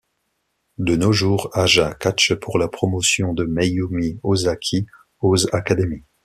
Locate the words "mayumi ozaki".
3.43-4.87